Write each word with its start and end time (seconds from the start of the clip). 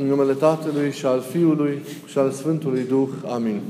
În 0.00 0.06
numele 0.06 0.32
Tatălui 0.32 0.92
și 0.92 1.06
al 1.06 1.24
Fiului 1.30 1.78
și 2.06 2.18
al 2.18 2.30
Sfântului 2.30 2.84
Duh. 2.88 3.08
Amin. 3.32 3.60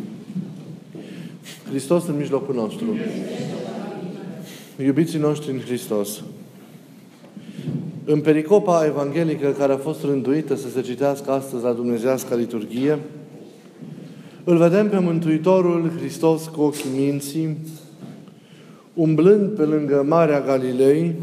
Hristos 1.68 2.06
în 2.06 2.16
mijlocul 2.16 2.54
nostru. 2.54 2.86
Iubiții 4.84 5.18
noștri 5.18 5.50
în 5.50 5.58
Hristos. 5.58 6.22
În 8.04 8.20
pericopa 8.20 8.86
evanghelică 8.86 9.54
care 9.58 9.72
a 9.72 9.76
fost 9.76 10.04
rânduită 10.04 10.54
să 10.54 10.68
se 10.68 10.80
citească 10.80 11.30
astăzi 11.30 11.64
la 11.64 11.72
Dumnezească 11.72 12.34
liturghie, 12.34 12.98
îl 14.44 14.56
vedem 14.56 14.88
pe 14.88 14.98
Mântuitorul 14.98 15.90
Hristos 15.98 16.46
cu 16.46 16.60
ochii 16.60 16.90
minții, 16.96 17.56
umblând 18.94 19.48
pe 19.50 19.62
lângă 19.62 20.04
Marea 20.08 20.40
Galilei 20.40 21.14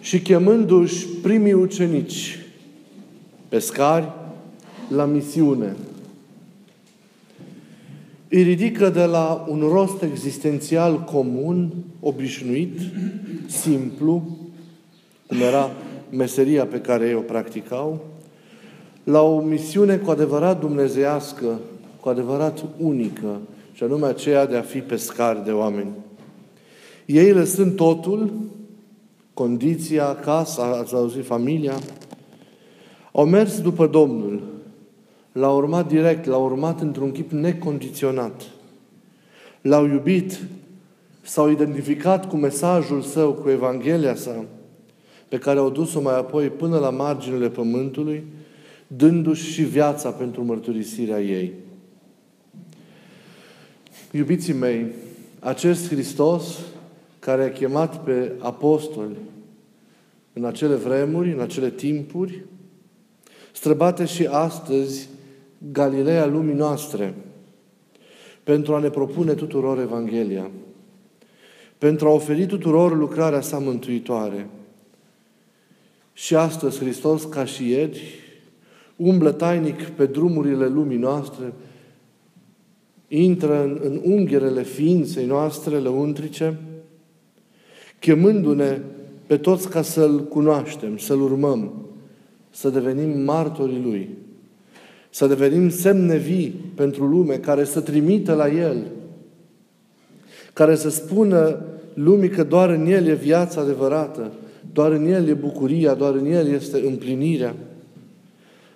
și 0.00 0.20
chemându-și 0.20 1.06
primii 1.06 1.52
ucenici, 1.52 2.41
pescari, 3.52 4.12
la 4.88 5.04
misiune. 5.04 5.76
Îi 8.28 8.42
ridică 8.42 8.88
de 8.88 9.04
la 9.04 9.46
un 9.48 9.60
rost 9.60 10.02
existențial 10.02 11.00
comun, 11.00 11.72
obișnuit, 12.00 12.78
simplu, 13.46 14.22
cum 15.26 15.40
era 15.40 15.70
meseria 16.10 16.66
pe 16.66 16.80
care 16.80 17.06
ei 17.06 17.14
o 17.14 17.20
practicau, 17.20 18.04
la 19.04 19.22
o 19.22 19.40
misiune 19.40 19.96
cu 19.96 20.10
adevărat 20.10 20.60
dumnezeiască, 20.60 21.60
cu 22.00 22.08
adevărat 22.08 22.64
unică, 22.78 23.40
și 23.72 23.82
anume 23.82 24.06
aceea 24.06 24.46
de 24.46 24.56
a 24.56 24.62
fi 24.62 24.78
pescari 24.78 25.44
de 25.44 25.50
oameni. 25.50 25.90
Ei 27.06 27.32
lăsând 27.32 27.76
totul, 27.76 28.32
condiția, 29.34 30.14
casa, 30.14 30.62
ați 30.62 30.94
auzit, 30.94 31.24
familia, 31.24 31.78
au 33.12 33.26
mers 33.26 33.60
după 33.60 33.86
Domnul, 33.86 34.42
l-au 35.32 35.56
urmat 35.56 35.88
direct, 35.88 36.24
l-au 36.24 36.44
urmat 36.44 36.80
într-un 36.80 37.12
chip 37.12 37.30
necondiționat. 37.30 38.42
L-au 39.60 39.86
iubit, 39.86 40.40
s-au 41.22 41.50
identificat 41.50 42.28
cu 42.28 42.36
mesajul 42.36 43.00
său, 43.00 43.32
cu 43.32 43.50
Evanghelia 43.50 44.14
sa, 44.14 44.44
pe 45.28 45.38
care 45.38 45.58
au 45.58 45.70
dus-o 45.70 46.00
mai 46.00 46.18
apoi 46.18 46.48
până 46.48 46.78
la 46.78 46.90
marginile 46.90 47.48
pământului, 47.48 48.24
dându-și 48.86 49.52
și 49.52 49.62
viața 49.62 50.10
pentru 50.10 50.44
mărturisirea 50.44 51.20
ei. 51.20 51.52
Iubiții 54.10 54.52
mei, 54.52 54.86
acest 55.40 55.88
Hristos 55.88 56.58
care 57.18 57.44
a 57.44 57.52
chemat 57.52 58.04
pe 58.04 58.32
apostoli 58.38 59.16
în 60.32 60.44
acele 60.44 60.74
vremuri, 60.74 61.32
în 61.32 61.40
acele 61.40 61.70
timpuri, 61.70 62.44
străbate 63.52 64.04
și 64.04 64.26
astăzi 64.26 65.08
Galileea 65.72 66.26
lumii 66.26 66.54
noastre 66.54 67.14
pentru 68.42 68.74
a 68.74 68.78
ne 68.78 68.90
propune 68.90 69.34
tuturor 69.34 69.78
Evanghelia, 69.78 70.50
pentru 71.78 72.08
a 72.08 72.10
oferi 72.10 72.46
tuturor 72.46 72.96
lucrarea 72.96 73.40
sa 73.40 73.58
mântuitoare. 73.58 74.48
Și 76.12 76.34
astăzi 76.34 76.78
Hristos, 76.78 77.24
ca 77.24 77.44
și 77.44 77.68
ieri, 77.68 78.02
umblă 78.96 79.32
tainic 79.32 79.82
pe 79.82 80.06
drumurile 80.06 80.66
lumii 80.66 80.96
noastre, 80.96 81.52
intră 83.08 83.62
în, 83.62 83.80
în 83.82 84.00
ungherele 84.04 84.62
ființei 84.62 85.26
noastre 85.26 85.78
lăuntrice, 85.78 86.58
chemându-ne 87.98 88.80
pe 89.26 89.36
toți 89.36 89.68
ca 89.68 89.82
să-L 89.82 90.24
cunoaștem, 90.24 90.96
să-L 90.96 91.20
urmăm, 91.20 91.86
să 92.52 92.70
devenim 92.70 93.20
martorii 93.20 93.82
Lui, 93.82 94.08
să 95.10 95.26
devenim 95.26 95.70
semne 95.70 96.16
vii 96.16 96.54
pentru 96.74 97.06
lume 97.06 97.34
care 97.34 97.64
să 97.64 97.80
trimită 97.80 98.34
la 98.34 98.48
El, 98.48 98.76
care 100.52 100.74
să 100.74 100.90
spună 100.90 101.60
lumii 101.94 102.28
că 102.28 102.42
doar 102.42 102.70
în 102.70 102.86
El 102.86 103.06
e 103.06 103.14
viața 103.14 103.60
adevărată, 103.60 104.32
doar 104.72 104.92
în 104.92 105.06
El 105.06 105.28
e 105.28 105.32
bucuria, 105.32 105.94
doar 105.94 106.14
în 106.14 106.26
El 106.26 106.46
este 106.48 106.86
împlinirea. 106.86 107.54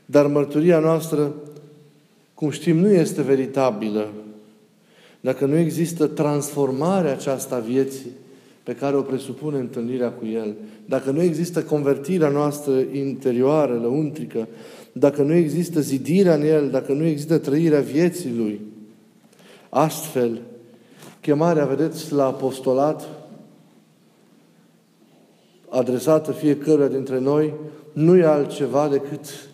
Dar 0.07 0.27
mărturia 0.27 0.79
noastră, 0.79 1.35
cum 2.35 2.51
știm, 2.51 2.77
nu 2.77 2.89
este 2.89 3.23
veritabilă 3.23 4.09
dacă 5.21 5.47
nu 5.47 5.57
există 5.57 6.07
transformarea 6.07 7.13
aceasta 7.13 7.59
vieții 7.59 8.11
pe 8.67 8.75
care 8.75 8.97
o 8.97 9.03
presupune 9.03 9.59
întâlnirea 9.59 10.11
cu 10.11 10.27
El, 10.27 10.55
dacă 10.87 11.11
nu 11.11 11.23
există 11.23 11.63
convertirea 11.63 12.29
noastră 12.29 12.73
interioară, 12.93 13.75
lăuntrică, 13.75 14.49
dacă 14.93 15.23
nu 15.23 15.33
există 15.35 15.81
zidirea 15.81 16.35
în 16.35 16.43
El, 16.43 16.71
dacă 16.71 16.93
nu 16.93 17.05
există 17.05 17.39
trăirea 17.39 17.81
vieții 17.81 18.35
Lui, 18.37 18.61
astfel, 19.69 20.41
chemarea, 21.21 21.65
vedeți, 21.65 22.13
la 22.13 22.27
apostolat, 22.27 23.09
adresată 25.69 26.33
fiecăruia 26.33 26.89
dintre 26.89 27.21
noi, 27.21 27.55
nu 27.93 28.17
e 28.17 28.25
altceva 28.25 28.89
decât 28.89 29.49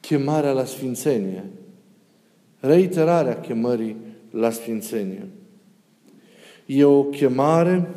chemarea 0.00 0.52
la 0.52 0.64
sfințenie. 0.64 1.44
Reiterarea 2.60 3.40
chemării 3.40 3.96
la 4.30 4.50
sfințenie. 4.50 5.26
E 6.66 6.84
o 6.84 7.02
chemare, 7.02 7.88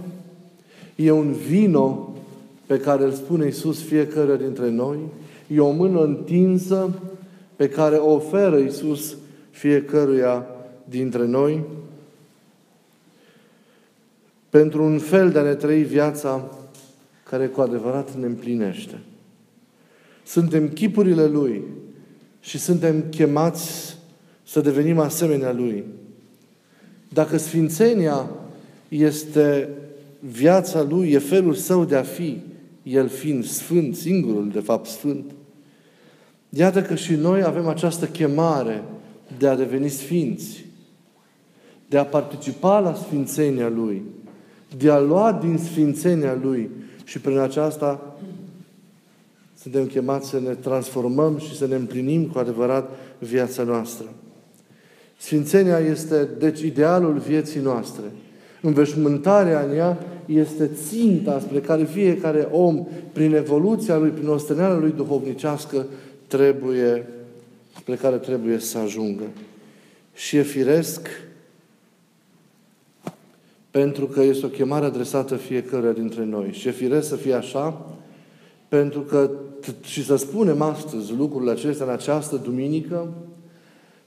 e 0.99 1.11
un 1.11 1.31
vino 1.31 2.13
pe 2.65 2.79
care 2.79 3.03
îl 3.03 3.11
spune 3.11 3.45
Iisus 3.45 3.81
fiecare 3.81 4.37
dintre 4.37 4.69
noi, 4.69 4.97
e 5.47 5.59
o 5.59 5.71
mână 5.71 6.03
întinsă 6.03 6.93
pe 7.55 7.69
care 7.69 7.95
o 7.95 8.13
oferă 8.13 8.57
Iisus 8.57 9.15
fiecăruia 9.51 10.45
dintre 10.83 11.25
noi 11.25 11.63
pentru 14.49 14.83
un 14.83 14.99
fel 14.99 15.31
de 15.31 15.39
a 15.39 15.41
ne 15.41 15.53
trăi 15.53 15.83
viața 15.83 16.49
care 17.23 17.47
cu 17.47 17.61
adevărat 17.61 18.15
ne 18.15 18.25
împlinește. 18.25 18.99
Suntem 20.25 20.69
chipurile 20.69 21.25
Lui 21.25 21.63
și 22.39 22.57
suntem 22.57 23.03
chemați 23.09 23.97
să 24.43 24.61
devenim 24.61 24.99
asemenea 24.99 25.53
Lui. 25.53 25.83
Dacă 27.09 27.37
Sfințenia 27.37 28.29
este 28.89 29.69
viața 30.19 30.83
Lui, 30.83 31.11
e 31.11 31.19
felul 31.19 31.53
Său 31.53 31.85
de 31.85 31.95
a 31.95 32.03
fi, 32.03 32.41
El 32.83 33.07
fiind 33.07 33.45
Sfânt, 33.45 33.95
singurul, 33.95 34.49
de 34.49 34.59
fapt, 34.59 34.85
Sfânt, 34.85 35.31
iată 36.49 36.81
că 36.81 36.95
și 36.95 37.13
noi 37.13 37.43
avem 37.43 37.67
această 37.67 38.05
chemare 38.05 38.83
de 39.37 39.47
a 39.47 39.55
deveni 39.55 39.89
Sfinți, 39.89 40.65
de 41.87 41.97
a 41.97 42.05
participa 42.05 42.79
la 42.79 42.93
Sfințenia 42.93 43.69
Lui, 43.69 44.03
de 44.77 44.89
a 44.89 44.99
lua 44.99 45.33
din 45.33 45.57
Sfințenia 45.57 46.39
Lui 46.41 46.69
și 47.03 47.19
prin 47.19 47.37
aceasta 47.37 48.17
suntem 49.61 49.85
chemați 49.85 50.29
să 50.29 50.39
ne 50.39 50.53
transformăm 50.53 51.37
și 51.37 51.55
să 51.55 51.67
ne 51.67 51.75
împlinim 51.75 52.25
cu 52.25 52.39
adevărat 52.39 52.89
viața 53.17 53.63
noastră. 53.63 54.05
Sfințenia 55.17 55.79
este, 55.79 56.29
deci, 56.39 56.61
idealul 56.61 57.17
vieții 57.17 57.59
noastre. 57.59 58.03
Înveșmântarea 58.61 59.61
în 59.61 59.75
ea 59.75 59.97
este 60.25 60.69
ținta 60.87 61.39
spre 61.39 61.59
care 61.59 61.83
fiecare 61.83 62.47
om, 62.51 62.87
prin 63.13 63.35
evoluția 63.35 63.97
lui, 63.97 64.09
prin 64.09 64.27
osteneala 64.27 64.77
lui 64.77 64.93
duhovnicească, 64.95 65.85
trebuie, 66.27 67.07
spre 67.77 67.95
care 67.95 68.15
trebuie 68.15 68.59
să 68.59 68.77
ajungă. 68.77 69.23
Și 70.13 70.37
e 70.37 70.41
firesc 70.41 71.07
pentru 73.71 74.05
că 74.05 74.21
este 74.21 74.45
o 74.45 74.49
chemare 74.49 74.85
adresată 74.85 75.35
fiecare 75.35 75.93
dintre 75.93 76.25
noi. 76.25 76.51
Și 76.51 76.67
e 76.67 76.71
firesc 76.71 77.07
să 77.07 77.15
fie 77.15 77.33
așa, 77.33 77.95
pentru 78.67 78.99
că, 78.99 79.31
și 79.81 80.05
să 80.05 80.15
spunem 80.15 80.61
astăzi 80.61 81.13
lucrurile 81.13 81.51
acestea 81.51 81.85
în 81.85 81.91
această 81.91 82.35
duminică, 82.35 83.13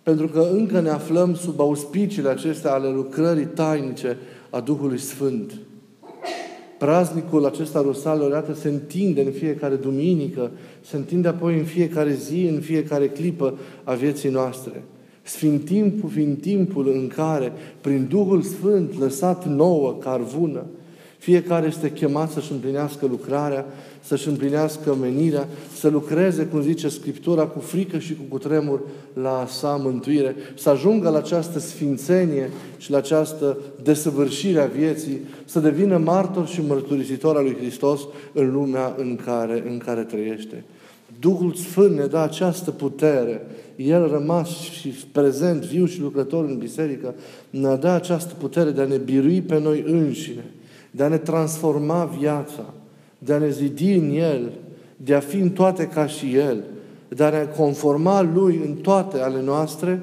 pentru 0.02 0.28
că 0.28 0.48
încă 0.52 0.80
ne 0.80 0.88
aflăm 0.88 1.34
sub 1.34 1.60
auspiciile 1.60 2.28
acestea 2.28 2.72
ale 2.72 2.88
lucrării 2.88 3.46
tainice 3.46 4.16
a 4.52 4.60
Duhului 4.60 4.98
Sfânt. 4.98 5.52
Praznicul 6.78 7.46
acesta 7.46 7.80
Rusală, 7.80 8.24
odată 8.24 8.54
se 8.54 8.68
întinde 8.68 9.22
în 9.22 9.30
fiecare 9.30 9.74
duminică, 9.74 10.50
se 10.80 10.96
întinde 10.96 11.28
apoi 11.28 11.58
în 11.58 11.64
fiecare 11.64 12.12
zi, 12.12 12.44
în 12.54 12.60
fiecare 12.60 13.08
clipă 13.08 13.58
a 13.84 13.94
vieții 13.94 14.30
noastre. 14.30 14.84
Sfintim 15.22 15.90
fiind 16.08 16.40
timpul 16.40 16.88
în 16.88 17.08
care, 17.08 17.52
prin 17.80 18.06
Duhul 18.10 18.42
Sfânt 18.42 18.98
lăsat 18.98 19.46
nouă, 19.46 19.92
carvună, 19.92 20.64
fiecare 21.22 21.66
este 21.66 21.90
chemat 21.90 22.30
să-și 22.30 22.52
împlinească 22.52 23.06
lucrarea, 23.06 23.66
să-și 24.00 24.28
împlinească 24.28 24.94
menirea, 24.94 25.48
să 25.74 25.88
lucreze, 25.88 26.44
cum 26.44 26.62
zice 26.62 26.88
Scriptura, 26.88 27.42
cu 27.46 27.58
frică 27.58 27.98
și 27.98 28.14
cu 28.14 28.22
cutremur 28.28 28.80
la 29.12 29.46
sa 29.48 29.80
mântuire, 29.82 30.36
să 30.58 30.70
ajungă 30.70 31.08
la 31.08 31.18
această 31.18 31.58
sfințenie 31.58 32.50
și 32.76 32.90
la 32.90 32.96
această 32.96 33.58
desăvârșire 33.82 34.60
a 34.60 34.66
vieții, 34.66 35.20
să 35.44 35.60
devină 35.60 35.98
martor 35.98 36.46
și 36.46 36.60
mărturisitor 36.66 37.36
al 37.36 37.44
lui 37.44 37.56
Hristos 37.56 38.00
în 38.32 38.52
lumea 38.52 38.94
în 38.98 39.18
care, 39.24 39.64
în 39.68 39.78
care 39.78 40.02
trăiește. 40.02 40.64
Duhul 41.20 41.52
Sfânt 41.52 41.96
ne 41.96 42.06
dă 42.06 42.18
această 42.18 42.70
putere. 42.70 43.46
El 43.76 44.08
rămas 44.08 44.48
și 44.48 44.88
prezent, 45.12 45.62
viu 45.62 45.86
și 45.86 46.00
lucrător 46.00 46.44
în 46.44 46.58
biserică, 46.58 47.14
ne 47.50 47.74
dă 47.74 47.88
această 47.88 48.34
putere 48.38 48.70
de 48.70 48.80
a 48.80 48.84
ne 48.84 48.96
birui 48.96 49.40
pe 49.40 49.60
noi 49.60 49.84
înșine, 49.86 50.44
de 50.94 51.02
a 51.02 51.08
ne 51.08 51.18
transforma 51.18 52.04
viața, 52.04 52.74
de 53.18 53.32
a 53.32 53.38
ne 53.38 53.50
zidi 53.50 53.92
în 53.92 54.10
El, 54.10 54.52
de 54.96 55.14
a 55.14 55.20
fi 55.20 55.36
în 55.36 55.50
toate 55.50 55.86
ca 55.86 56.06
și 56.06 56.34
El, 56.34 56.64
de 57.08 57.24
a 57.24 57.30
ne 57.30 57.48
conforma 57.56 58.22
Lui 58.22 58.60
în 58.66 58.74
toate 58.74 59.18
ale 59.18 59.42
noastre 59.42 60.02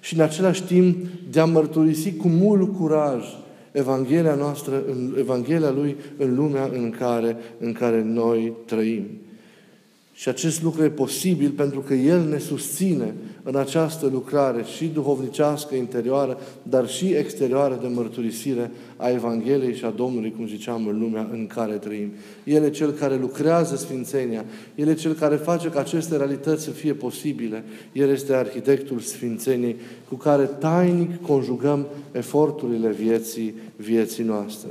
și 0.00 0.14
în 0.14 0.20
același 0.20 0.62
timp 0.62 0.96
de 1.30 1.40
a 1.40 1.44
mărturisi 1.44 2.16
cu 2.16 2.28
mult 2.28 2.76
curaj 2.76 3.24
Evanghelia 3.72 4.34
noastră, 4.34 4.82
în 4.86 5.14
Evanghelia 5.18 5.70
Lui 5.70 5.96
în 6.16 6.34
lumea 6.34 6.70
în 6.72 6.90
care, 6.98 7.36
în 7.58 7.72
care 7.72 8.02
noi 8.02 8.52
trăim. 8.66 9.04
Și 10.18 10.28
acest 10.28 10.62
lucru 10.62 10.84
e 10.84 10.88
posibil 10.88 11.50
pentru 11.50 11.80
că 11.80 11.94
El 11.94 12.28
ne 12.28 12.38
susține 12.38 13.14
în 13.42 13.56
această 13.56 14.06
lucrare 14.06 14.64
și 14.76 14.86
duhovnicească 14.86 15.74
interioară, 15.74 16.38
dar 16.62 16.88
și 16.88 17.06
exterioară 17.06 17.78
de 17.82 17.88
mărturisire 17.88 18.70
a 18.96 19.08
Evangheliei 19.08 19.74
și 19.74 19.84
a 19.84 19.90
Domnului, 19.90 20.32
cum 20.36 20.46
ziceam, 20.46 20.86
în 20.86 20.98
lumea 20.98 21.28
în 21.32 21.46
care 21.46 21.72
trăim. 21.72 22.12
El 22.44 22.62
e 22.62 22.70
Cel 22.70 22.90
care 22.90 23.16
lucrează 23.16 23.76
Sfințenia. 23.76 24.44
El 24.74 24.88
e 24.88 24.94
Cel 24.94 25.12
care 25.12 25.36
face 25.36 25.68
ca 25.68 25.80
aceste 25.80 26.16
realități 26.16 26.64
să 26.64 26.70
fie 26.70 26.92
posibile. 26.92 27.64
El 27.92 28.10
este 28.10 28.34
arhitectul 28.34 28.98
Sfințeniei 28.98 29.76
cu 30.08 30.14
care 30.14 30.44
tainic 30.44 31.22
conjugăm 31.22 31.86
eforturile 32.12 32.90
vieții, 32.90 33.54
vieții 33.76 34.24
noastre. 34.24 34.70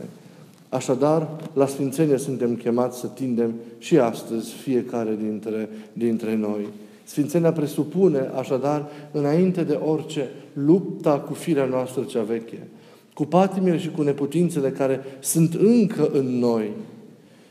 Așadar, 0.75 1.27
la 1.53 1.67
Sfințenie 1.67 2.17
suntem 2.17 2.55
chemați 2.55 2.99
să 2.99 3.07
tindem 3.07 3.53
și 3.77 3.97
astăzi 3.97 4.51
fiecare 4.53 5.17
dintre, 5.21 5.69
dintre 5.93 6.35
noi. 6.35 6.67
Sfințenia 7.03 7.51
presupune, 7.51 8.29
așadar, 8.37 8.85
înainte 9.11 9.63
de 9.63 9.73
orice, 9.73 10.29
lupta 10.53 11.19
cu 11.19 11.33
firea 11.33 11.65
noastră 11.65 12.03
cea 12.03 12.21
veche, 12.21 12.67
cu 13.13 13.25
patimile 13.25 13.77
și 13.77 13.89
cu 13.89 14.01
neputințele 14.01 14.69
care 14.69 15.03
sunt 15.19 15.53
încă 15.53 16.09
în 16.13 16.39
noi. 16.39 16.71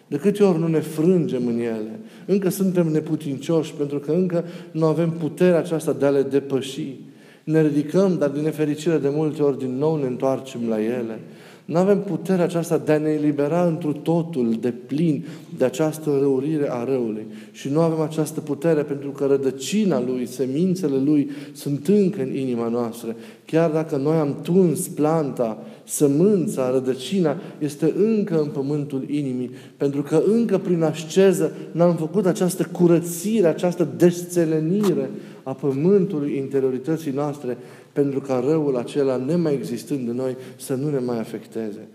De 0.06 0.16
câte 0.16 0.44
ori 0.44 0.58
nu 0.58 0.66
ne 0.66 0.80
frângem 0.80 1.46
în 1.46 1.58
ele, 1.58 2.00
încă 2.26 2.48
suntem 2.48 2.88
neputincioși 2.88 3.72
pentru 3.72 3.98
că 3.98 4.12
încă 4.12 4.44
nu 4.70 4.86
avem 4.86 5.10
puterea 5.10 5.58
aceasta 5.58 5.92
de 5.92 6.06
a 6.06 6.10
le 6.10 6.22
depăși. 6.22 6.96
Ne 7.44 7.62
ridicăm, 7.62 8.18
dar 8.18 8.28
din 8.28 8.42
nefericire 8.42 8.98
de 8.98 9.08
multe 9.08 9.42
ori 9.42 9.58
din 9.58 9.76
nou 9.78 9.96
ne 9.96 10.06
întoarcem 10.06 10.68
la 10.68 10.82
ele. 10.82 11.20
Nu 11.64 11.76
avem 11.76 12.00
puterea 12.00 12.44
aceasta 12.44 12.78
de 12.78 12.92
a 12.92 12.98
ne 12.98 13.08
elibera 13.08 13.66
întru 13.66 13.92
totul, 13.92 14.56
de 14.60 14.74
plin, 14.86 15.24
de 15.58 15.64
această 15.64 16.18
răurire 16.20 16.70
a 16.70 16.84
răului. 16.84 17.26
Și 17.52 17.68
nu 17.68 17.80
avem 17.80 18.00
această 18.00 18.40
putere 18.40 18.82
pentru 18.82 19.10
că 19.10 19.24
rădăcina 19.24 20.00
lui, 20.00 20.26
semințele 20.26 20.96
lui 20.96 21.30
sunt 21.52 21.88
încă 21.88 22.22
în 22.22 22.36
inima 22.36 22.68
noastră. 22.68 23.16
Chiar 23.44 23.70
dacă 23.70 23.96
noi 23.96 24.16
am 24.16 24.36
tuns 24.42 24.88
planta, 24.88 25.62
sămânța, 25.84 26.70
rădăcina, 26.70 27.36
este 27.58 27.94
încă 27.96 28.40
în 28.40 28.48
pământul 28.48 29.04
inimii. 29.10 29.50
Pentru 29.76 30.02
că 30.02 30.22
încă 30.26 30.58
prin 30.58 30.82
asceză 30.82 31.52
n-am 31.72 31.96
făcut 31.96 32.26
această 32.26 32.68
curățire, 32.72 33.46
această 33.46 33.88
desțelenire 33.96 35.10
a 35.42 35.52
pământului 35.52 36.36
interiorității 36.36 37.12
noastre 37.12 37.58
pentru 37.94 38.20
ca 38.20 38.42
răul 38.48 38.76
acela, 38.76 39.16
nemai 39.16 39.54
existând 39.54 40.08
în 40.08 40.14
noi, 40.14 40.36
să 40.56 40.74
nu 40.74 40.90
ne 40.90 40.98
mai 40.98 41.18
afecteze. 41.18 41.88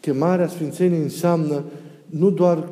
Chemarea 0.00 0.48
Sfințeniei 0.48 1.02
înseamnă 1.02 1.62
nu 2.06 2.30
doar 2.30 2.68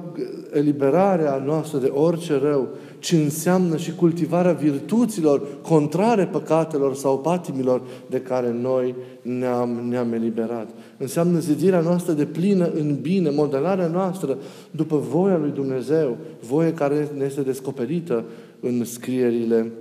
eliberarea 0.52 1.42
noastră 1.46 1.78
de 1.78 1.86
orice 1.86 2.38
rău, 2.42 2.68
ci 2.98 3.12
înseamnă 3.12 3.76
și 3.76 3.94
cultivarea 3.94 4.52
virtuților 4.52 5.42
contrare 5.62 6.26
păcatelor 6.26 6.94
sau 6.94 7.18
patimilor 7.18 7.82
de 8.10 8.20
care 8.20 8.52
noi 8.60 8.94
ne-am, 9.22 9.70
ne-am 9.88 10.12
eliberat. 10.12 10.68
Înseamnă 10.96 11.38
zidirea 11.38 11.80
noastră 11.80 12.12
de 12.12 12.24
plină 12.24 12.70
în 12.74 12.98
bine, 13.00 13.30
modelarea 13.30 13.86
noastră 13.86 14.38
după 14.70 14.96
voia 14.96 15.36
lui 15.36 15.50
Dumnezeu, 15.50 16.16
voie 16.48 16.72
care 16.72 17.08
ne 17.18 17.24
este 17.24 17.40
descoperită 17.40 18.24
în 18.60 18.84
scrierile 18.84 19.72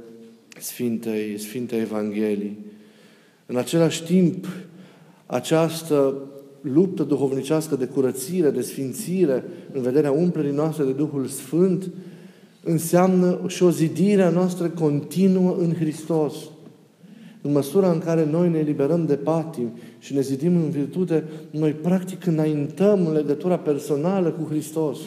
Sfintei, 0.60 1.38
Sfintei 1.38 1.80
Evangheliei. 1.80 2.58
În 3.46 3.56
același 3.56 4.04
timp, 4.04 4.48
această 5.26 6.16
luptă 6.62 7.04
duhovnicească 7.04 7.76
de 7.76 7.86
curățire, 7.86 8.50
de 8.50 8.62
sfințire, 8.62 9.44
în 9.72 9.82
vederea 9.82 10.12
umplerii 10.12 10.52
noastre 10.52 10.84
de 10.84 10.92
Duhul 10.92 11.26
Sfânt, 11.26 11.90
înseamnă 12.64 13.40
și 13.48 13.64
o 13.64 13.70
zidire 13.70 14.22
a 14.22 14.30
noastră 14.30 14.70
continuă 14.70 15.56
în 15.60 15.74
Hristos. 15.74 16.34
În 17.42 17.52
măsura 17.52 17.92
în 17.92 18.00
care 18.00 18.26
noi 18.26 18.50
ne 18.50 18.58
eliberăm 18.58 19.06
de 19.06 19.16
patim 19.16 19.70
și 20.00 20.14
ne 20.14 20.22
zidim 20.22 20.56
în 20.56 20.70
virtute, 20.70 21.24
noi 21.52 21.72
practic 21.72 22.26
înaintăm 22.26 23.08
în 23.08 23.14
legătura 23.14 23.58
personală 23.58 24.30
cu 24.30 24.48
Hristos. 24.50 24.98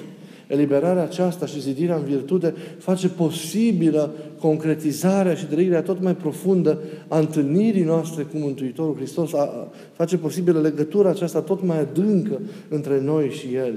Eliberarea 0.50 1.02
aceasta 1.02 1.46
și 1.46 1.60
zidirea 1.60 1.96
în 1.96 2.04
virtute 2.04 2.54
face 2.78 3.08
posibilă 3.08 4.14
concretizarea 4.40 5.34
și 5.34 5.44
trăirea 5.44 5.82
tot 5.82 6.02
mai 6.02 6.14
profundă 6.14 6.78
a 7.08 7.18
întâlnirii 7.18 7.82
noastre 7.82 8.22
cu 8.22 8.36
Mântuitorul 8.36 8.96
Hristos, 8.96 9.32
a, 9.32 9.68
face 9.92 10.16
posibilă 10.16 10.60
legătura 10.60 11.08
aceasta 11.08 11.40
tot 11.40 11.64
mai 11.64 11.80
adâncă 11.80 12.40
între 12.68 13.00
noi 13.00 13.28
și 13.28 13.54
El. 13.54 13.74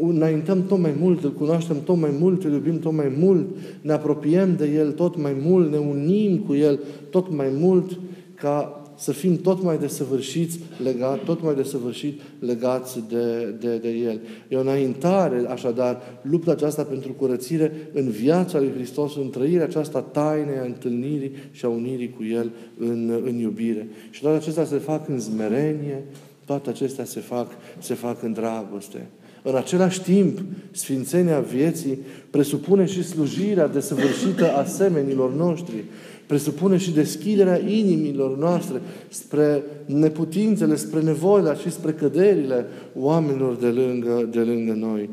Înaintăm 0.00 0.66
tot 0.66 0.78
mai 0.78 0.94
mult, 1.00 1.24
îl 1.24 1.32
cunoaștem 1.32 1.76
tot 1.84 1.96
mai 1.96 2.14
mult, 2.20 2.44
îl 2.44 2.52
iubim 2.52 2.78
tot 2.78 2.92
mai 2.92 3.12
mult, 3.18 3.46
ne 3.80 3.92
apropiem 3.92 4.56
de 4.56 4.70
El 4.74 4.92
tot 4.92 5.16
mai 5.16 5.36
mult, 5.42 5.70
ne 5.70 5.78
unim 5.78 6.38
cu 6.38 6.54
El 6.54 6.80
tot 7.10 7.34
mai 7.34 7.48
mult, 7.58 7.98
ca 8.34 8.81
să 8.96 9.12
fim 9.12 9.36
tot 9.36 9.62
mai 9.62 9.78
desăvârșiți 9.78 10.58
legat, 10.82 11.24
tot 11.24 11.42
mai 11.42 11.54
desăvârșit 11.54 12.20
legați 12.38 13.02
de, 13.08 13.54
de, 13.60 13.76
de 13.76 13.88
El. 13.88 14.20
E 14.48 14.56
o 14.56 14.60
înaintare, 14.60 15.44
așadar, 15.48 16.00
lupta 16.22 16.50
aceasta 16.50 16.82
pentru 16.82 17.12
curățire 17.12 17.72
în 17.92 18.10
viața 18.10 18.58
lui 18.58 18.72
Hristos, 18.74 19.16
în 19.16 19.30
trăirea 19.30 19.64
aceasta 19.64 20.00
taine 20.00 20.58
a 20.60 20.64
întâlnirii 20.64 21.32
și 21.50 21.64
a 21.64 21.68
unirii 21.68 22.14
cu 22.16 22.24
El 22.24 22.50
în, 22.78 23.20
în 23.24 23.34
iubire. 23.34 23.88
Și 24.10 24.20
toate 24.20 24.36
acestea 24.36 24.64
se 24.64 24.76
fac 24.76 25.08
în 25.08 25.20
zmerenie, 25.20 26.04
toate 26.44 26.70
acestea 26.70 27.04
se 27.04 27.20
fac, 27.20 27.50
se 27.78 27.94
fac 27.94 28.22
în 28.22 28.32
dragoste. 28.32 29.06
În 29.42 29.56
același 29.56 30.02
timp, 30.02 30.38
sfințenia 30.70 31.40
vieții 31.40 31.98
presupune 32.30 32.86
și 32.86 33.02
slujirea 33.02 33.68
desăvârșită 33.68 34.52
a 34.52 34.64
semenilor 34.64 35.34
noștri, 35.34 35.84
presupune 36.26 36.76
și 36.76 36.92
deschiderea 36.92 37.60
inimilor 37.68 38.38
noastre 38.38 38.80
spre 39.08 39.62
neputințele, 39.86 40.76
spre 40.76 41.00
nevoile 41.00 41.56
și 41.56 41.70
spre 41.70 41.92
căderile 41.92 42.66
oamenilor 42.94 43.54
de 43.54 43.66
lângă, 43.66 44.28
de 44.30 44.40
lângă 44.40 44.72
noi. 44.72 45.10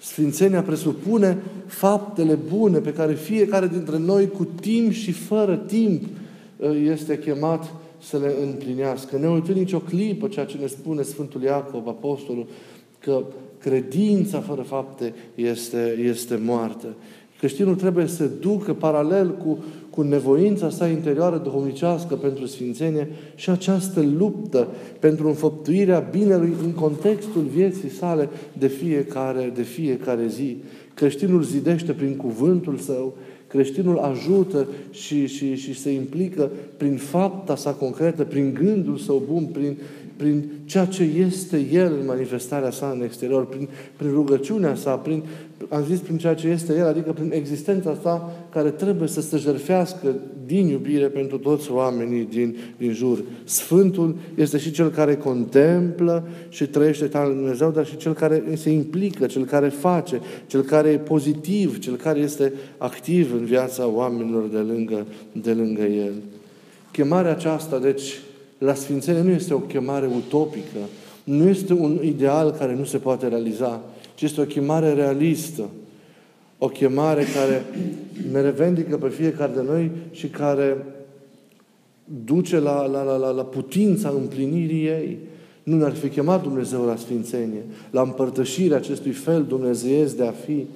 Sfințenia 0.00 0.62
presupune 0.62 1.42
faptele 1.66 2.38
bune 2.48 2.78
pe 2.78 2.92
care 2.92 3.14
fiecare 3.14 3.66
dintre 3.66 3.98
noi 3.98 4.28
cu 4.28 4.48
timp 4.60 4.92
și 4.92 5.12
fără 5.12 5.56
timp 5.66 6.04
este 6.84 7.18
chemat 7.18 7.72
să 8.02 8.18
le 8.18 8.34
împlinească. 8.42 9.16
Ne 9.16 9.28
uităm 9.28 9.54
nicio 9.54 9.78
clipă 9.78 10.28
ceea 10.28 10.44
ce 10.44 10.56
ne 10.60 10.66
spune 10.66 11.02
Sfântul 11.02 11.42
Iacov, 11.42 11.86
Apostolul, 11.86 12.46
că 12.98 13.24
credința 13.58 14.40
fără 14.40 14.62
fapte 14.62 15.14
este, 15.34 15.98
este 16.04 16.40
moartă. 16.44 16.86
Creștinul 17.38 17.74
trebuie 17.74 18.06
să 18.06 18.24
ducă 18.40 18.74
paralel 18.74 19.36
cu, 19.36 19.64
cu 19.96 20.02
nevoința 20.02 20.70
sa 20.70 20.88
interioară 20.88 21.36
duhovnicească 21.36 22.14
pentru 22.14 22.46
sfințenie 22.46 23.08
și 23.34 23.50
această 23.50 24.04
luptă 24.16 24.68
pentru 24.98 25.26
înfăptuirea 25.26 25.98
binelui 25.98 26.52
în 26.62 26.72
contextul 26.72 27.42
vieții 27.42 27.88
sale 27.88 28.28
de 28.58 28.66
fiecare, 28.66 29.52
de 29.54 29.62
fiecare 29.62 30.26
zi. 30.26 30.56
Creștinul 30.94 31.42
zidește 31.42 31.92
prin 31.92 32.16
cuvântul 32.16 32.76
său, 32.76 33.16
creștinul 33.46 33.98
ajută 33.98 34.66
și, 34.90 35.26
și, 35.26 35.54
și 35.54 35.74
se 35.74 35.90
implică 35.90 36.50
prin 36.76 36.96
fapta 36.96 37.56
sa 37.56 37.70
concretă, 37.70 38.24
prin 38.24 38.54
gândul 38.54 38.96
său 38.96 39.22
bun, 39.32 39.44
prin, 39.44 39.76
prin 40.16 40.50
ceea 40.64 40.84
ce 40.84 41.02
este 41.02 41.66
El 41.72 41.92
în 42.00 42.06
manifestarea 42.06 42.70
sa 42.70 42.92
în 42.94 43.02
exterior, 43.02 43.46
prin, 43.46 43.68
prin 43.96 44.10
rugăciunea 44.10 44.74
sa, 44.74 44.94
prin, 44.94 45.22
am 45.68 45.84
zis 45.84 45.98
prin 45.98 46.18
ceea 46.18 46.34
ce 46.34 46.48
este 46.48 46.74
El, 46.76 46.86
adică 46.86 47.12
prin 47.12 47.30
existența 47.32 47.96
sa 48.02 48.32
care 48.50 48.70
trebuie 48.70 49.08
să 49.08 49.20
se 49.20 49.36
jerfească 49.36 50.14
din 50.46 50.66
iubire 50.66 51.06
pentru 51.06 51.38
toți 51.38 51.70
oamenii 51.70 52.24
din, 52.30 52.56
din 52.76 52.92
jur. 52.92 53.22
Sfântul 53.44 54.16
este 54.34 54.58
și 54.58 54.70
cel 54.70 54.90
care 54.90 55.16
contemplă 55.16 56.28
și 56.48 56.66
trăiește 56.66 57.06
talul 57.06 57.34
Dumnezeu, 57.34 57.70
dar 57.70 57.86
și 57.86 57.96
cel 57.96 58.12
care 58.12 58.42
se 58.54 58.70
implică, 58.70 59.26
cel 59.26 59.44
care 59.44 59.68
face, 59.68 60.20
cel 60.46 60.62
care 60.62 60.88
e 60.88 60.98
pozitiv, 60.98 61.78
cel 61.78 61.96
care 61.96 62.18
este 62.18 62.52
activ 62.78 63.32
în 63.32 63.44
viața 63.44 63.86
oamenilor 63.86 64.48
de 64.48 64.58
lângă, 64.58 65.06
de 65.32 65.52
lângă 65.52 65.82
El. 65.82 66.12
Chemarea 66.92 67.30
aceasta, 67.30 67.78
deci, 67.78 68.20
la 68.58 68.74
Sfințenie 68.74 69.22
nu 69.22 69.30
este 69.30 69.54
o 69.54 69.58
chemare 69.58 70.06
utopică, 70.16 70.78
nu 71.24 71.48
este 71.48 71.72
un 71.72 71.98
ideal 72.02 72.50
care 72.50 72.74
nu 72.74 72.84
se 72.84 72.98
poate 72.98 73.28
realiza, 73.28 73.82
ci 74.14 74.22
este 74.22 74.40
o 74.40 74.44
chemare 74.44 74.92
realistă. 74.92 75.68
O 76.58 76.66
chemare 76.66 77.24
care 77.34 77.64
ne 78.32 78.40
revendică 78.40 78.96
pe 78.96 79.08
fiecare 79.08 79.52
de 79.54 79.62
noi 79.62 79.90
și 80.10 80.26
care 80.26 80.84
duce 82.24 82.58
la, 82.58 82.86
la, 82.86 83.02
la, 83.02 83.16
la, 83.16 83.30
la 83.30 83.44
putința 83.44 84.08
împlinirii 84.08 84.86
ei. 84.86 85.18
Nu 85.62 85.76
ne-ar 85.76 85.92
fi 85.92 86.08
chemat 86.08 86.42
Dumnezeu 86.42 86.84
la 86.84 86.96
Sfințenie, 86.96 87.64
la 87.90 88.02
împărtășirea 88.02 88.76
acestui 88.76 89.10
fel 89.10 89.44
dumnezeiesc 89.44 90.16
de 90.16 90.26
a 90.26 90.30
fi, 90.30 90.66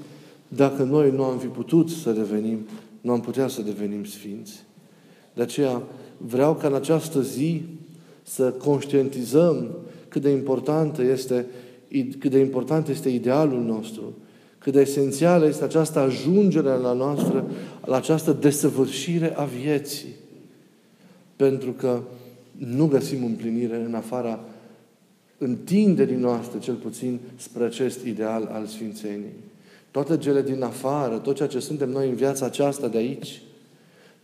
dacă 0.48 0.82
noi 0.82 1.12
nu 1.16 1.24
am 1.24 1.38
fi 1.38 1.46
putut 1.46 1.88
să 1.88 2.10
devenim, 2.10 2.58
nu 3.00 3.12
am 3.12 3.20
putea 3.20 3.48
să 3.48 3.62
devenim 3.62 4.04
sfinți. 4.04 4.64
De 5.34 5.42
aceea 5.42 5.82
vreau 6.26 6.54
ca 6.54 6.66
în 6.66 6.74
această 6.74 7.22
zi 7.22 7.62
să 8.22 8.50
conștientizăm 8.50 9.68
cât 10.08 10.22
de 10.22 10.30
importantă 10.30 11.02
este, 11.02 11.46
cât 12.18 12.30
de 12.30 12.38
important 12.38 12.88
este 12.88 13.08
idealul 13.08 13.62
nostru, 13.62 14.02
cât 14.58 14.72
de 14.72 14.80
esențială 14.80 15.46
este 15.46 15.64
această 15.64 15.98
ajungere 15.98 16.68
la 16.68 16.92
noastră, 16.92 17.44
la 17.84 17.96
această 17.96 18.32
desăvârșire 18.40 19.36
a 19.36 19.44
vieții. 19.44 20.14
Pentru 21.36 21.70
că 21.70 22.00
nu 22.56 22.86
găsim 22.86 23.24
împlinire 23.24 23.76
în 23.86 23.94
afara 23.94 24.40
întinderii 25.38 26.16
noastre, 26.16 26.58
cel 26.58 26.74
puțin, 26.74 27.18
spre 27.36 27.64
acest 27.64 28.04
ideal 28.04 28.48
al 28.52 28.66
Sfințeniei. 28.66 29.34
Toate 29.90 30.16
cele 30.16 30.42
din 30.42 30.62
afară, 30.62 31.18
tot 31.18 31.36
ceea 31.36 31.48
ce 31.48 31.58
suntem 31.58 31.90
noi 31.90 32.08
în 32.08 32.14
viața 32.14 32.46
aceasta 32.46 32.88
de 32.88 32.96
aici, 32.96 33.42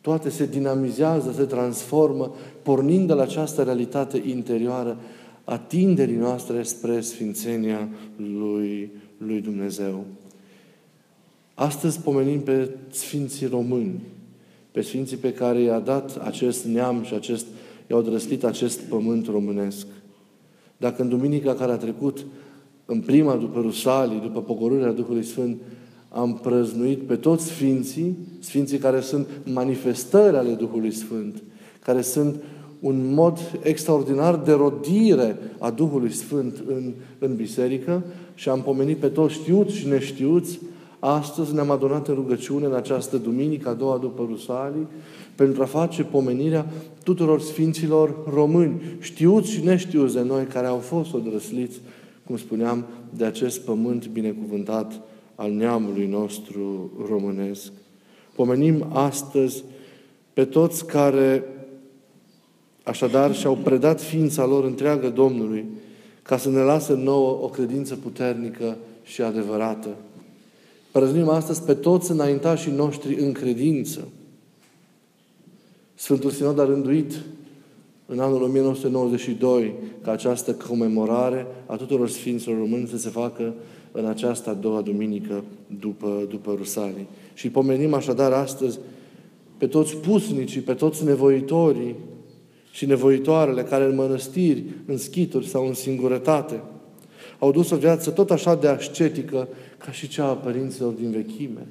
toate 0.06 0.28
se 0.28 0.46
dinamizează, 0.46 1.32
se 1.36 1.44
transformă, 1.44 2.34
pornind 2.62 3.06
de 3.06 3.12
la 3.12 3.22
această 3.22 3.62
realitate 3.62 4.22
interioară 4.26 4.96
a 5.44 5.58
tinderii 5.58 6.16
noastre 6.16 6.62
spre 6.62 7.00
Sfințenia 7.00 7.88
lui, 8.16 8.90
lui 9.18 9.40
Dumnezeu. 9.40 10.04
Astăzi 11.54 12.00
pomenim 12.00 12.40
pe 12.40 12.70
Sfinții 12.90 13.46
Români, 13.46 14.00
pe 14.70 14.80
Sfinții 14.80 15.16
pe 15.16 15.32
care 15.32 15.60
i-a 15.60 15.78
dat 15.78 16.16
acest 16.16 16.64
neam 16.64 17.02
și 17.02 17.14
acest, 17.14 17.46
i-au 17.90 18.02
drăstit 18.02 18.44
acest 18.44 18.80
pământ 18.80 19.26
românesc. 19.26 19.86
Dacă 20.76 21.02
în 21.02 21.08
duminica 21.08 21.54
care 21.54 21.72
a 21.72 21.76
trecut, 21.76 22.26
în 22.84 23.00
prima 23.00 23.36
după 23.36 23.60
Rusalii, 23.60 24.20
după 24.20 24.42
pogorârea 24.42 24.92
Duhului 24.92 25.24
Sfânt, 25.24 25.60
am 26.16 26.38
prăznuit 26.42 26.98
pe 26.98 27.16
toți 27.16 27.46
Sfinții, 27.46 28.16
Sfinții 28.38 28.78
care 28.78 29.00
sunt 29.00 29.26
manifestări 29.44 30.36
ale 30.36 30.52
Duhului 30.52 30.92
Sfânt, 30.92 31.42
care 31.82 32.00
sunt 32.00 32.34
un 32.80 33.14
mod 33.14 33.38
extraordinar 33.62 34.36
de 34.36 34.52
rodire 34.52 35.36
a 35.58 35.70
Duhului 35.70 36.12
Sfânt 36.12 36.62
în, 36.66 36.92
în 37.18 37.34
biserică 37.34 38.02
și 38.34 38.48
am 38.48 38.62
pomenit 38.62 38.96
pe 38.96 39.08
toți 39.08 39.34
știuți 39.34 39.74
și 39.74 39.88
neștiuți. 39.88 40.60
Astăzi 40.98 41.54
ne-am 41.54 41.70
adunat 41.70 42.08
în 42.08 42.14
rugăciune 42.14 42.66
în 42.66 42.74
această 42.74 43.16
duminică, 43.16 43.68
a 43.68 43.72
doua 43.72 43.98
după 43.98 44.26
Rusalii, 44.30 44.86
pentru 45.34 45.62
a 45.62 45.66
face 45.66 46.02
pomenirea 46.02 46.66
tuturor 47.02 47.40
Sfinților 47.40 48.14
români, 48.34 48.82
știuți 48.98 49.50
și 49.50 49.64
neștiuți 49.64 50.14
de 50.14 50.22
noi, 50.22 50.44
care 50.44 50.66
au 50.66 50.78
fost 50.78 51.14
odrăsliți, 51.14 51.80
cum 52.26 52.36
spuneam, 52.36 52.84
de 53.16 53.24
acest 53.24 53.60
pământ 53.60 54.08
binecuvântat 54.08 55.00
al 55.36 55.52
neamului 55.52 56.06
nostru 56.06 56.90
românesc. 57.08 57.72
Pomenim 58.34 58.86
astăzi 58.92 59.64
pe 60.32 60.44
toți 60.44 60.86
care 60.86 61.44
așadar 62.82 63.34
și-au 63.34 63.56
predat 63.56 64.00
ființa 64.00 64.44
lor 64.44 64.64
întreagă 64.64 65.08
Domnului 65.08 65.64
ca 66.22 66.36
să 66.36 66.50
ne 66.50 66.60
lasă 66.60 66.94
nouă 66.94 67.38
o 67.42 67.48
credință 67.48 67.96
puternică 67.96 68.76
și 69.04 69.22
adevărată. 69.22 69.88
Prăznim 70.92 71.28
astăzi 71.28 71.62
pe 71.62 71.74
toți 71.74 72.10
înaintașii 72.10 72.72
noștri 72.72 73.14
în 73.14 73.32
credință. 73.32 74.08
Sfântul 75.94 76.30
Sinod 76.30 76.58
a 76.58 76.64
rânduit 76.64 77.14
în 78.06 78.18
anul 78.18 78.42
1992 78.42 79.74
ca 80.02 80.10
această 80.12 80.52
comemorare 80.52 81.46
a 81.66 81.76
tuturor 81.76 82.08
Sfinților 82.08 82.58
Români 82.58 82.86
să 82.86 82.98
se 82.98 83.08
facă 83.08 83.54
în 83.92 84.06
această 84.06 84.50
a 84.50 84.54
doua 84.54 84.80
duminică 84.80 85.44
după, 85.80 86.26
după 86.28 86.54
Rusalii. 86.56 87.06
Și 87.34 87.50
pomenim 87.50 87.94
așadar 87.94 88.32
astăzi 88.32 88.78
pe 89.56 89.66
toți 89.66 89.96
pusnicii, 89.96 90.60
pe 90.60 90.74
toți 90.74 91.04
nevoitorii 91.04 91.94
și 92.70 92.86
nevoitoarele 92.86 93.62
care 93.62 93.84
în 93.84 93.94
mănăstiri, 93.94 94.64
în 94.86 94.96
schituri 94.96 95.46
sau 95.46 95.66
în 95.66 95.74
singurătate 95.74 96.62
au 97.38 97.52
dus 97.52 97.70
o 97.70 97.76
viață 97.76 98.10
tot 98.10 98.30
așa 98.30 98.54
de 98.54 98.68
ascetică 98.68 99.48
ca 99.78 99.92
și 99.92 100.08
cea 100.08 100.26
a 100.26 100.34
părinților 100.34 100.92
din 100.92 101.10
vechime. 101.10 101.66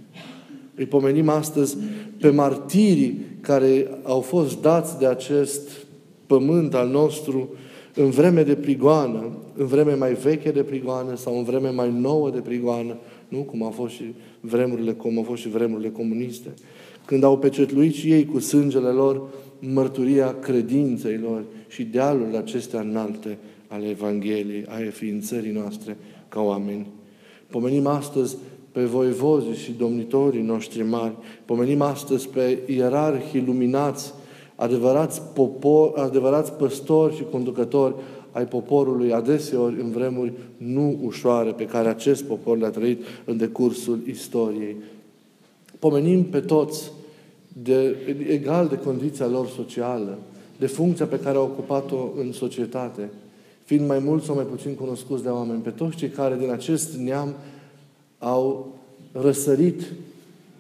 Îi 0.75 0.85
pomenim 0.85 1.29
astăzi 1.29 1.77
pe 2.19 2.29
martirii 2.29 3.25
care 3.41 3.99
au 4.03 4.21
fost 4.21 4.61
dați 4.61 4.99
de 4.99 5.07
acest 5.07 5.84
pământ 6.27 6.73
al 6.73 6.87
nostru 6.87 7.49
în 7.95 8.09
vreme 8.09 8.43
de 8.43 8.55
prigoană, 8.55 9.37
în 9.55 9.65
vreme 9.65 9.93
mai 9.93 10.13
veche 10.13 10.51
de 10.51 10.63
prigoană 10.63 11.15
sau 11.15 11.37
în 11.37 11.43
vreme 11.43 11.69
mai 11.69 11.91
nouă 11.99 12.29
de 12.29 12.39
prigoană, 12.39 12.97
nu 13.27 13.37
cum 13.37 13.63
au 13.63 13.71
fost 13.71 13.93
și 13.93 14.03
vremurile, 14.39 14.91
cum 14.91 15.17
au 15.17 15.23
fost 15.23 15.41
și 15.41 15.49
vremurile 15.49 15.89
comuniste, 15.89 16.53
când 17.05 17.23
au 17.23 17.37
pecetluit 17.37 17.93
și 17.93 18.11
ei 18.11 18.25
cu 18.25 18.39
sângele 18.39 18.89
lor 18.89 19.21
mărturia 19.59 20.35
credinței 20.39 21.17
lor 21.17 21.43
și 21.67 21.83
dealurile 21.83 22.37
acestea 22.37 22.79
înalte 22.79 23.37
ale 23.67 23.89
Evangheliei, 23.89 24.65
ale 24.67 24.89
ființării 24.89 25.51
noastre 25.51 25.97
ca 26.29 26.41
oameni. 26.41 26.87
Pomenim 27.47 27.87
astăzi 27.87 28.37
pe 28.71 28.83
voivozii 28.83 29.55
și 29.55 29.71
domnitorii 29.71 30.41
noștri 30.41 30.83
mari, 30.83 31.13
pomenim 31.45 31.81
astăzi 31.81 32.29
pe 32.29 32.57
ierarhii 32.67 33.43
luminați, 33.45 34.13
adevărați, 34.55 35.21
popor, 35.21 35.91
adevărați 35.95 36.53
păstori 36.53 37.15
și 37.15 37.23
conducători 37.31 37.95
ai 38.31 38.45
poporului, 38.45 39.13
adeseori 39.13 39.81
în 39.81 39.91
vremuri 39.91 40.33
nu 40.57 40.99
ușoare 41.03 41.51
pe 41.51 41.65
care 41.65 41.87
acest 41.87 42.23
popor 42.23 42.57
le-a 42.57 42.69
trăit 42.69 43.03
în 43.25 43.37
decursul 43.37 43.99
istoriei. 44.07 44.75
Pomenim 45.79 46.23
pe 46.23 46.39
toți 46.39 46.91
de 47.63 47.95
egal 48.29 48.67
de 48.67 48.77
condiția 48.77 49.27
lor 49.27 49.47
socială, 49.47 50.17
de 50.59 50.65
funcția 50.65 51.05
pe 51.05 51.19
care 51.19 51.37
au 51.37 51.43
ocupat-o 51.43 52.09
în 52.19 52.31
societate, 52.31 53.09
fiind 53.63 53.87
mai 53.87 53.99
mult 53.99 54.23
sau 54.23 54.35
mai 54.35 54.43
puțin 54.43 54.75
cunoscuți 54.75 55.23
de 55.23 55.29
oameni, 55.29 55.61
pe 55.61 55.69
toți 55.69 55.95
cei 55.95 56.09
care 56.09 56.37
din 56.39 56.51
acest 56.51 56.95
neam 56.95 57.33
au 58.19 58.73
răsărit 59.11 59.81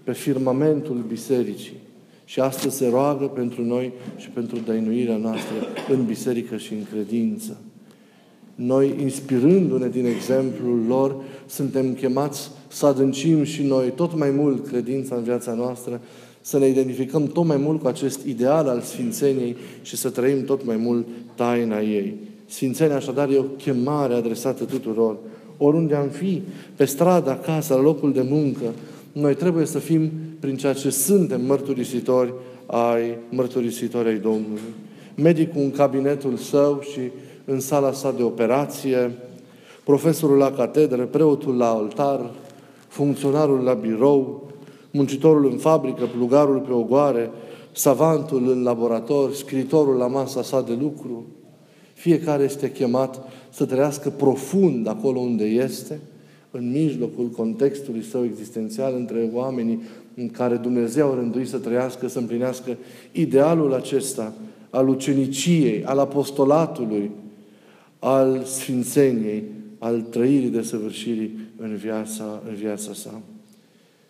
pe 0.03 0.13
firmamentul 0.13 1.05
bisericii. 1.07 1.84
Și 2.25 2.39
astăzi 2.39 2.77
se 2.77 2.89
roagă 2.89 3.25
pentru 3.25 3.63
noi 3.65 3.91
și 4.17 4.29
pentru 4.29 4.57
dăinuirea 4.65 5.17
noastră 5.17 5.55
în 5.89 6.05
biserică 6.05 6.57
și 6.57 6.73
în 6.73 6.83
credință. 6.91 7.57
Noi, 8.55 8.95
inspirându-ne 9.01 9.89
din 9.89 10.05
exemplul 10.05 10.85
lor, 10.87 11.15
suntem 11.45 11.93
chemați 11.93 12.51
să 12.67 12.85
adâncim 12.85 13.43
și 13.43 13.63
noi 13.63 13.91
tot 13.95 14.17
mai 14.17 14.29
mult 14.29 14.67
credința 14.67 15.15
în 15.15 15.23
viața 15.23 15.53
noastră, 15.53 16.01
să 16.41 16.57
ne 16.57 16.67
identificăm 16.67 17.27
tot 17.27 17.45
mai 17.45 17.57
mult 17.57 17.81
cu 17.81 17.87
acest 17.87 18.25
ideal 18.25 18.67
al 18.67 18.81
Sfințeniei 18.81 19.55
și 19.81 19.95
să 19.95 20.09
trăim 20.09 20.45
tot 20.45 20.65
mai 20.65 20.75
mult 20.75 21.07
taina 21.35 21.79
ei. 21.79 22.13
Sfințenia 22.45 22.95
așadar 22.95 23.29
e 23.29 23.37
o 23.37 23.41
chemare 23.41 24.13
adresată 24.13 24.63
tuturor. 24.63 25.17
Oriunde 25.57 25.95
am 25.95 26.07
fi, 26.07 26.41
pe 26.75 26.85
stradă, 26.85 27.29
acasă, 27.29 27.73
la 27.73 27.81
locul 27.81 28.13
de 28.13 28.25
muncă, 28.29 28.73
noi 29.11 29.35
trebuie 29.35 29.65
să 29.65 29.79
fim, 29.79 30.11
prin 30.45 30.57
ceea 30.57 30.73
ce 30.73 30.89
suntem 30.89 31.45
mărturisitori 31.45 32.33
ai 32.65 33.17
mărturisitori 33.29 34.07
ai 34.07 34.17
Domnului. 34.17 34.61
Medicul 35.15 35.61
în 35.61 35.71
cabinetul 35.71 36.35
său 36.37 36.81
și 36.91 36.99
în 37.45 37.59
sala 37.59 37.91
sa 37.91 38.11
de 38.11 38.23
operație, 38.23 39.11
profesorul 39.83 40.37
la 40.37 40.51
catedră, 40.51 41.05
preotul 41.05 41.57
la 41.57 41.69
altar, 41.69 42.31
funcționarul 42.87 43.59
la 43.59 43.73
birou, 43.73 44.51
muncitorul 44.91 45.45
în 45.51 45.57
fabrică, 45.57 46.05
plugarul 46.05 46.59
pe 46.59 46.71
ogoare, 46.71 47.29
savantul 47.71 48.49
în 48.49 48.63
laborator, 48.63 49.33
scriitorul 49.33 49.95
la 49.95 50.07
masa 50.07 50.43
sa 50.43 50.61
de 50.61 50.77
lucru. 50.81 51.25
Fiecare 51.93 52.43
este 52.43 52.71
chemat 52.71 53.27
să 53.49 53.65
trăiască 53.65 54.09
profund 54.09 54.87
acolo 54.87 55.19
unde 55.19 55.43
este, 55.43 55.99
în 56.51 56.71
mijlocul 56.71 57.27
contextului 57.27 58.03
său 58.03 58.23
existențial 58.23 58.93
între 58.95 59.29
oamenii 59.33 59.81
în 60.15 60.29
care 60.29 60.55
Dumnezeu 60.55 61.11
a 61.11 61.15
rânduit 61.15 61.47
să 61.47 61.57
trăiască, 61.57 62.07
să 62.07 62.19
împlinească 62.19 62.77
idealul 63.11 63.73
acesta 63.73 64.33
al 64.69 64.89
uceniciei, 64.89 65.83
al 65.85 65.99
apostolatului, 65.99 67.11
al 67.99 68.43
sfințeniei, 68.43 69.43
al 69.77 70.01
trăirii 70.01 70.49
de 70.49 70.61
săvârșirii 70.61 71.37
în 71.57 71.75
viața, 71.75 72.41
în 72.47 72.55
viața 72.55 72.93
sa. 72.93 73.21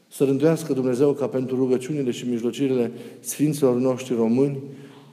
Să 0.08 0.24
rânduiască 0.24 0.74
Dumnezeu 0.74 1.12
ca 1.12 1.28
pentru 1.28 1.56
rugăciunile 1.56 2.12
și 2.12 2.30
mijlocirile 2.30 2.92
Sfinților 3.20 3.76
noștri 3.76 4.16
români 4.16 4.58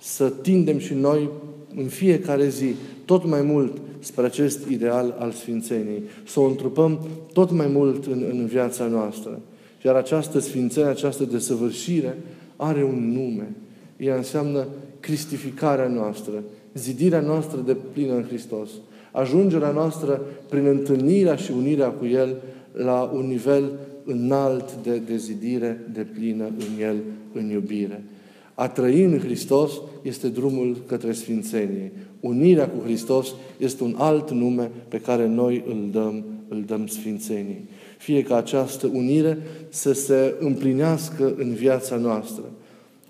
să 0.00 0.28
tindem 0.28 0.78
și 0.78 0.94
noi 0.94 1.28
în 1.76 1.86
fiecare 1.86 2.48
zi 2.48 2.74
tot 3.04 3.26
mai 3.26 3.42
mult 3.42 3.76
spre 3.98 4.24
acest 4.24 4.68
ideal 4.68 5.16
al 5.18 5.30
Sfințeniei, 5.30 6.02
să 6.26 6.40
o 6.40 6.44
întrupăm 6.44 7.06
tot 7.32 7.50
mai 7.50 7.66
mult 7.66 8.06
în, 8.06 8.24
în 8.30 8.46
viața 8.46 8.86
noastră 8.86 9.40
Iar 9.84 9.94
această 9.94 10.38
sfințenie, 10.38 10.88
această 10.88 11.24
desăvârșire 11.24 12.18
are 12.56 12.84
un 12.84 13.12
nume. 13.12 13.52
Ea 13.96 14.16
înseamnă 14.16 14.66
cristificarea 15.00 15.88
noastră, 15.88 16.42
zidirea 16.74 17.20
noastră 17.20 17.60
de 17.66 17.76
plină 17.92 18.14
în 18.14 18.24
Hristos, 18.24 18.70
ajungerea 19.10 19.70
noastră 19.70 20.20
prin 20.48 20.66
întâlnirea 20.66 21.36
și 21.36 21.52
unirea 21.56 21.88
cu 21.88 22.06
El 22.06 22.36
la 22.72 23.10
un 23.14 23.26
nivel 23.26 23.70
înalt 24.04 24.74
de, 24.82 24.96
de 24.98 25.16
zidire 25.16 25.88
de 25.92 26.06
plină 26.14 26.44
în 26.44 26.82
El, 26.82 26.96
în 27.32 27.50
iubire. 27.50 28.02
A 28.54 28.68
trăi 28.68 29.04
în 29.04 29.18
Hristos 29.18 29.72
este 30.02 30.28
drumul 30.28 30.76
către 30.86 31.12
Sfințenie. 31.12 31.92
Unirea 32.20 32.68
cu 32.68 32.82
Hristos 32.84 33.34
este 33.58 33.82
un 33.82 33.94
alt 33.98 34.30
nume 34.30 34.70
pe 34.88 35.00
care 35.00 35.26
noi 35.26 35.64
îl 35.68 35.88
dăm, 35.90 36.24
îl 36.48 36.62
dăm 36.66 36.86
Sfințeniei. 36.86 37.64
Fie 38.02 38.22
ca 38.22 38.36
această 38.36 38.90
unire 38.92 39.38
să 39.68 39.92
se 39.92 40.34
împlinească 40.38 41.34
în 41.36 41.54
viața 41.54 41.96
noastră, 41.96 42.42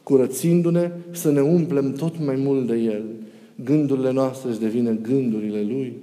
curățindu-ne 0.03 0.91
să 1.11 1.31
ne 1.31 1.41
umplem 1.41 1.93
tot 1.93 2.25
mai 2.25 2.37
mult 2.37 2.67
de 2.67 2.77
El. 2.77 3.03
Gândurile 3.65 4.13
noastre 4.13 4.51
își 4.51 4.59
devine 4.59 4.99
gândurile 5.03 5.61
Lui, 5.61 5.97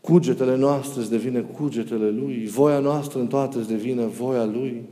cugetele 0.00 0.56
noastre 0.56 1.00
își 1.00 1.10
devine 1.10 1.40
cugetele 1.40 2.10
Lui, 2.10 2.46
voia 2.46 2.78
noastră 2.78 3.20
în 3.20 3.26
toate 3.26 3.58
își 3.58 3.68
devine 3.68 4.04
voia 4.04 4.44
Lui, 4.44 4.82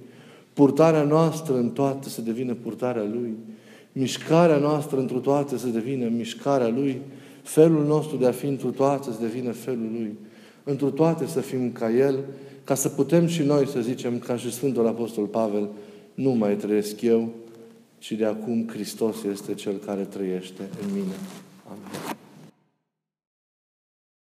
purtarea 0.53 1.03
noastră 1.03 1.57
în 1.57 1.71
toate 1.71 2.09
să 2.09 2.21
devină 2.21 2.55
purtarea 2.55 3.07
Lui, 3.13 3.35
mișcarea 3.93 4.57
noastră 4.57 4.99
într 4.99 5.15
toate 5.15 5.57
să 5.57 5.67
devină 5.67 6.09
mișcarea 6.17 6.69
Lui, 6.69 7.01
felul 7.43 7.85
nostru 7.85 8.17
de 8.17 8.27
a 8.27 8.33
fi 8.33 8.47
într 8.47 8.67
toate 8.67 9.11
să 9.11 9.19
devină 9.21 9.53
felul 9.53 9.89
Lui, 9.93 10.17
într 10.64 10.85
toate 10.85 11.26
să 11.26 11.40
fim 11.40 11.73
ca 11.73 11.90
El, 11.90 12.25
ca 12.64 12.75
să 12.75 12.88
putem 12.88 13.26
și 13.26 13.42
noi 13.42 13.66
să 13.66 13.80
zicem, 13.80 14.18
ca 14.18 14.37
și 14.37 14.52
Sfântul 14.52 14.87
Apostol 14.87 15.25
Pavel, 15.25 15.68
nu 16.14 16.30
mai 16.30 16.56
trăiesc 16.56 17.00
eu, 17.00 17.33
ci 17.99 18.12
de 18.12 18.25
acum 18.25 18.68
Hristos 18.68 19.23
este 19.23 19.54
Cel 19.54 19.76
care 19.76 20.02
trăiește 20.02 20.62
în 20.83 20.92
mine. 20.92 21.14
Amin. 21.66 22.16